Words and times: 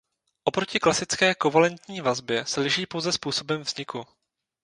Oproti 0.43 0.79
klasické 0.79 1.35
kovalentní 1.35 2.01
vazbě 2.01 2.45
se 2.45 2.61
liší 2.61 2.85
pouze 2.85 3.11
způsobem 3.11 3.61
vzniku. 3.61 4.05